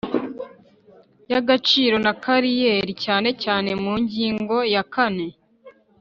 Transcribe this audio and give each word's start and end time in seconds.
y 1.31 1.33
agaciro 1.39 1.95
na 2.05 2.13
kariyeri 2.23 2.93
cyane 3.03 3.29
cyane 3.43 3.69
mu 3.83 3.93
ngingo 4.03 4.57
ya 4.73 4.83
kane 4.93 5.27